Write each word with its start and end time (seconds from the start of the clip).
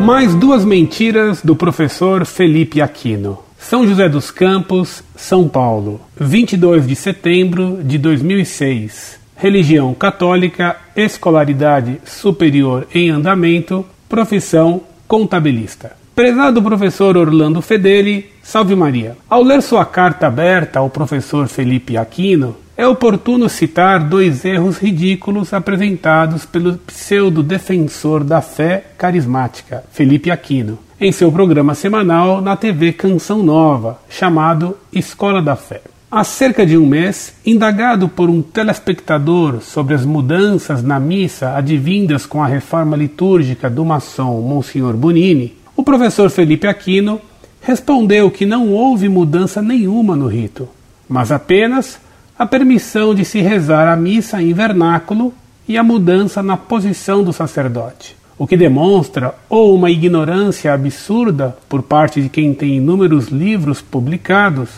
Mais 0.00 0.34
duas 0.34 0.64
mentiras 0.64 1.42
do 1.42 1.54
professor 1.54 2.24
Felipe 2.24 2.80
Aquino. 2.80 3.38
São 3.58 3.86
José 3.86 4.08
dos 4.08 4.30
Campos, 4.30 5.04
São 5.14 5.46
Paulo, 5.46 6.00
22 6.18 6.86
de 6.86 6.96
setembro 6.96 7.80
de 7.84 7.98
2006. 7.98 9.20
Religião 9.36 9.92
católica, 9.92 10.76
escolaridade 10.96 12.00
superior 12.06 12.86
em 12.94 13.10
andamento, 13.10 13.84
profissão 14.08 14.80
contabilista. 15.06 15.92
Prezado 16.14 16.62
professor 16.62 17.18
Orlando 17.18 17.60
Fedeli, 17.60 18.30
salve 18.42 18.74
Maria. 18.74 19.18
Ao 19.28 19.42
ler 19.42 19.60
sua 19.60 19.84
carta 19.84 20.26
aberta 20.26 20.78
ao 20.78 20.88
professor 20.88 21.46
Felipe 21.46 21.98
Aquino, 21.98 22.56
é 22.80 22.86
oportuno 22.86 23.46
citar 23.46 24.02
dois 24.02 24.42
erros 24.42 24.78
ridículos 24.78 25.52
apresentados 25.52 26.46
pelo 26.46 26.78
pseudo-defensor 26.78 28.24
da 28.24 28.40
fé 28.40 28.82
carismática, 28.96 29.84
Felipe 29.92 30.30
Aquino, 30.30 30.78
em 30.98 31.12
seu 31.12 31.30
programa 31.30 31.74
semanal 31.74 32.40
na 32.40 32.56
TV 32.56 32.94
Canção 32.94 33.42
Nova, 33.42 34.00
chamado 34.08 34.78
Escola 34.90 35.42
da 35.42 35.56
Fé. 35.56 35.82
Há 36.10 36.24
cerca 36.24 36.64
de 36.64 36.78
um 36.78 36.86
mês, 36.86 37.34
indagado 37.44 38.08
por 38.08 38.30
um 38.30 38.40
telespectador 38.40 39.60
sobre 39.60 39.92
as 39.92 40.06
mudanças 40.06 40.82
na 40.82 40.98
missa 40.98 41.54
advindas 41.54 42.24
com 42.24 42.42
a 42.42 42.46
reforma 42.46 42.96
litúrgica 42.96 43.68
do 43.68 43.84
maçom 43.84 44.40
Monsenhor 44.40 44.94
Bonini, 44.94 45.54
o 45.76 45.82
professor 45.82 46.30
Felipe 46.30 46.66
Aquino 46.66 47.20
respondeu 47.60 48.30
que 48.30 48.46
não 48.46 48.70
houve 48.70 49.06
mudança 49.06 49.60
nenhuma 49.60 50.16
no 50.16 50.28
rito, 50.28 50.66
mas 51.06 51.30
apenas 51.30 52.00
a 52.40 52.46
permissão 52.46 53.14
de 53.14 53.22
se 53.22 53.42
rezar 53.42 53.86
a 53.86 53.94
missa 53.94 54.40
em 54.40 54.54
vernáculo 54.54 55.30
e 55.68 55.76
a 55.76 55.82
mudança 55.82 56.42
na 56.42 56.56
posição 56.56 57.22
do 57.22 57.34
sacerdote, 57.34 58.16
o 58.38 58.46
que 58.46 58.56
demonstra 58.56 59.34
ou 59.46 59.74
uma 59.74 59.90
ignorância 59.90 60.72
absurda 60.72 61.54
por 61.68 61.82
parte 61.82 62.22
de 62.22 62.30
quem 62.30 62.54
tem 62.54 62.78
inúmeros 62.78 63.28
livros 63.28 63.82
publicados, 63.82 64.70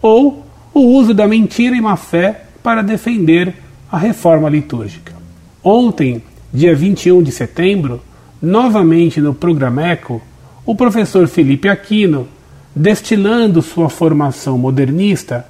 ou 0.00 0.46
o 0.72 0.78
uso 0.78 1.12
da 1.12 1.26
mentira 1.26 1.74
e 1.74 1.80
má 1.80 1.96
fé 1.96 2.44
para 2.62 2.82
defender 2.82 3.52
a 3.90 3.98
reforma 3.98 4.48
litúrgica. 4.48 5.12
Ontem, 5.60 6.22
dia 6.54 6.72
21 6.72 7.20
de 7.20 7.32
setembro, 7.32 8.00
novamente 8.40 9.20
no 9.20 9.34
Programeco, 9.34 10.22
o 10.64 10.76
professor 10.76 11.26
Felipe 11.26 11.68
Aquino, 11.68 12.28
destilando 12.76 13.60
sua 13.60 13.88
formação 13.90 14.56
modernista, 14.56 15.48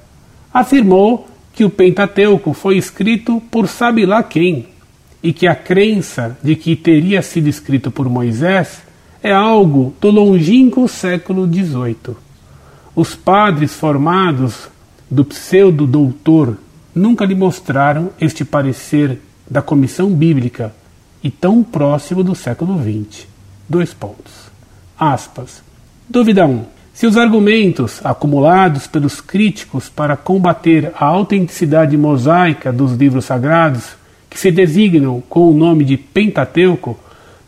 afirmou 0.51 1.27
que 1.53 1.63
o 1.63 1.69
Pentateuco 1.69 2.53
foi 2.53 2.77
escrito 2.77 3.41
por 3.51 3.67
sabe 3.67 4.05
lá 4.05 4.23
quem, 4.23 4.67
e 5.21 5.31
que 5.31 5.47
a 5.47 5.55
crença 5.55 6.37
de 6.43 6.55
que 6.55 6.75
teria 6.75 7.21
sido 7.21 7.47
escrito 7.47 7.89
por 7.89 8.09
Moisés 8.09 8.81
é 9.21 9.31
algo 9.31 9.93
do 10.01 10.11
longínquo 10.11 10.87
século 10.87 11.47
XVIII. 11.47 12.15
Os 12.93 13.15
padres 13.15 13.73
formados 13.73 14.67
do 15.09 15.23
pseudo-doutor 15.23 16.57
nunca 16.93 17.23
lhe 17.23 17.33
mostraram 17.33 18.09
este 18.19 18.43
parecer 18.43 19.19
da 19.49 19.61
comissão 19.61 20.09
bíblica 20.09 20.75
e 21.23 21.31
tão 21.31 21.63
próximo 21.63 22.23
do 22.23 22.35
século 22.35 22.77
XX. 22.77 23.25
Dois 23.67 23.93
pontos. 23.93 24.51
Aspas. 24.99 25.63
Dúvida 26.09 26.45
1. 26.45 26.49
Um. 26.51 26.72
Se 26.93 27.07
os 27.07 27.17
argumentos 27.17 27.99
acumulados 28.05 28.85
pelos 28.85 29.19
críticos 29.19 29.89
para 29.89 30.15
combater 30.15 30.91
a 30.95 31.05
autenticidade 31.05 31.97
mosaica 31.97 32.71
dos 32.71 32.93
livros 32.93 33.25
sagrados, 33.25 33.95
que 34.29 34.39
se 34.39 34.51
designam 34.51 35.21
com 35.27 35.49
o 35.49 35.53
nome 35.53 35.83
de 35.83 35.97
Pentateuco, 35.97 36.97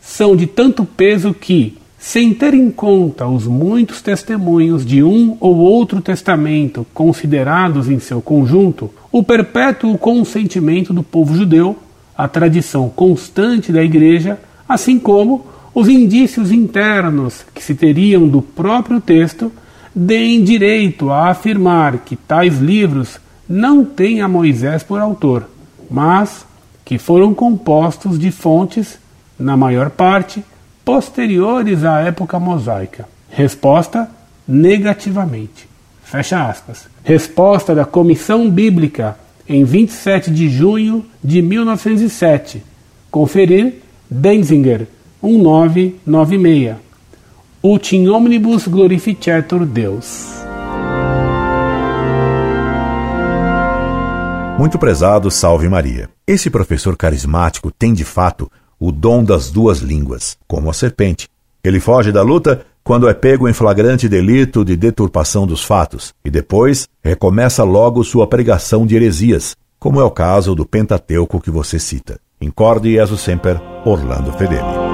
são 0.00 0.34
de 0.34 0.48
tanto 0.48 0.84
peso 0.84 1.32
que, 1.32 1.78
sem 1.96 2.34
ter 2.34 2.54
em 2.54 2.72
conta 2.72 3.26
os 3.26 3.46
muitos 3.46 4.02
testemunhos 4.02 4.84
de 4.84 5.04
um 5.04 5.36
ou 5.38 5.56
outro 5.56 6.00
testamento 6.00 6.84
considerados 6.92 7.88
em 7.88 8.00
seu 8.00 8.20
conjunto, 8.20 8.90
o 9.12 9.22
perpétuo 9.22 9.96
consentimento 9.96 10.92
do 10.92 11.04
povo 11.04 11.36
judeu, 11.36 11.76
a 12.18 12.26
tradição 12.26 12.88
constante 12.88 13.70
da 13.70 13.82
Igreja, 13.82 14.40
assim 14.68 14.98
como 14.98 15.46
os 15.76 15.88
indícios 15.88 16.50
internos 16.50 17.44
que 17.54 17.62
se 17.62 17.74
teriam 17.74 18.26
do 18.26 18.40
próprio 18.40 18.98
texto 18.98 19.52
deem 19.94 20.42
direito 20.42 21.10
a 21.10 21.28
afirmar 21.28 21.98
que 21.98 22.16
tais 22.16 22.58
livros 22.58 23.20
não 23.46 23.84
têm 23.84 24.22
a 24.22 24.26
Moisés 24.26 24.82
por 24.82 25.02
autor, 25.02 25.46
mas 25.90 26.46
que 26.82 26.96
foram 26.96 27.34
compostos 27.34 28.18
de 28.18 28.30
fontes, 28.30 28.98
na 29.38 29.54
maior 29.54 29.90
parte, 29.90 30.42
posteriores 30.82 31.84
à 31.84 32.00
época 32.00 32.40
mosaica. 32.40 33.06
Resposta: 33.28 34.10
negativamente. 34.48 35.68
Fecha 36.02 36.48
aspas. 36.48 36.88
Resposta 37.04 37.74
da 37.74 37.84
Comissão 37.84 38.48
Bíblica 38.48 39.18
em 39.46 39.62
27 39.62 40.30
de 40.30 40.48
junho 40.48 41.04
de 41.22 41.42
1907. 41.42 42.62
Conferir 43.10 43.74
Denzinger, 44.08 44.86
1996. 45.26 46.76
Ultim 47.62 48.08
omnibus 48.08 48.68
glorificetur 48.68 49.66
Deus. 49.66 50.36
Muito 54.58 54.78
prezado, 54.78 55.30
salve 55.30 55.68
Maria. 55.68 56.08
Esse 56.26 56.48
professor 56.48 56.96
carismático 56.96 57.70
tem 57.70 57.92
de 57.92 58.04
fato 58.04 58.50
o 58.78 58.92
dom 58.92 59.24
das 59.24 59.50
duas 59.50 59.80
línguas, 59.80 60.38
como 60.46 60.70
a 60.70 60.72
serpente. 60.72 61.28
Ele 61.62 61.80
foge 61.80 62.12
da 62.12 62.22
luta 62.22 62.64
quando 62.84 63.08
é 63.08 63.14
pego 63.14 63.48
em 63.48 63.52
flagrante 63.52 64.08
delito 64.08 64.64
de 64.64 64.76
deturpação 64.76 65.46
dos 65.46 65.64
fatos 65.64 66.14
e 66.24 66.30
depois 66.30 66.86
recomeça 67.02 67.64
logo 67.64 68.04
sua 68.04 68.28
pregação 68.28 68.86
de 68.86 68.94
heresias, 68.94 69.56
como 69.78 70.00
é 70.00 70.04
o 70.04 70.10
caso 70.10 70.54
do 70.54 70.64
Pentateuco 70.64 71.40
que 71.40 71.50
você 71.50 71.78
cita. 71.78 72.18
Incorde 72.40 72.92
Jesus 72.92 73.20
Semper, 73.20 73.60
Orlando 73.84 74.32
Fedeli. 74.32 74.85